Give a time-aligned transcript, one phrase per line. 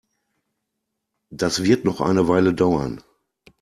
[1.29, 3.03] Das wird noch eine Weile dauern.